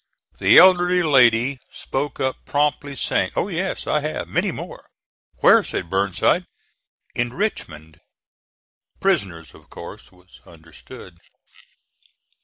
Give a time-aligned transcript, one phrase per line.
[0.39, 4.87] The elderly lady spoke up promptly saying, "Oh yes, I have; many more."
[5.41, 6.47] "Where?" said Burnside.
[7.13, 7.99] "In Richmond."
[8.99, 11.19] Prisoners, of course, was understood.